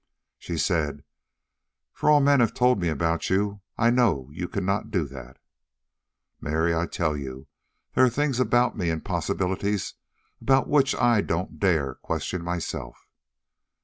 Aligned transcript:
She 0.39 0.57
said: 0.57 1.03
"For 1.93 2.09
all 2.09 2.21
men 2.21 2.39
have 2.39 2.55
told 2.55 2.81
me 2.81 2.87
about 2.89 3.29
you, 3.29 3.61
I 3.77 3.91
know 3.91 4.31
you 4.33 4.47
could 4.47 4.63
not 4.63 4.89
do 4.89 5.05
that." 5.09 5.37
"Mary, 6.39 6.73
I 6.73 6.87
tell 6.87 7.15
you 7.15 7.45
there 7.93 8.05
are 8.05 8.09
things 8.09 8.39
about 8.39 8.75
me, 8.75 8.89
and 8.89 9.05
possibilities, 9.05 9.93
about 10.41 10.67
which 10.67 10.95
I 10.95 11.21
don't 11.21 11.59
dare 11.59 11.93
to 11.93 11.99
question 12.01 12.41
myself." 12.43 13.07